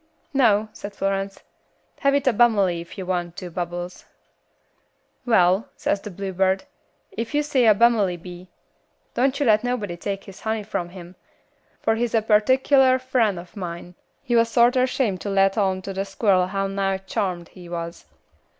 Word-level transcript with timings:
"No," 0.33 0.67
said 0.73 0.95
Florence, 0.95 1.43
"have 1.99 2.15
it 2.15 2.25
a 2.25 2.33
bummely 2.33 2.81
if 2.81 2.97
you 2.97 3.05
want 3.05 3.35
to, 3.37 3.51
Bubbles." 3.51 4.05
"'Well,' 5.27 5.69
says 5.75 6.01
the 6.01 6.09
bluebird, 6.09 6.63
'ef 7.15 7.35
you 7.35 7.43
see 7.43 7.65
a 7.67 7.75
bummelybee, 7.75 8.47
don't 9.13 9.39
you 9.39 9.45
let 9.45 9.63
nobody 9.63 9.95
take 9.95 10.23
his 10.23 10.39
honey 10.41 10.63
from 10.63 10.89
him, 10.89 11.17
fur 11.83 11.93
he's 11.93 12.15
a 12.15 12.23
pertickeler 12.23 12.97
fren' 12.97 13.37
of 13.37 13.55
mine.' 13.55 13.93
He 14.23 14.35
was 14.35 14.49
sorter 14.49 14.87
shamed 14.87 15.21
to 15.21 15.29
let 15.29 15.55
on 15.55 15.83
to 15.83 15.93
the 15.93 16.01
squirl 16.01 16.47
how 16.47 16.65
nigh 16.65 16.97
chawmed 16.97 17.49
he 17.49 17.69
was. 17.69 18.05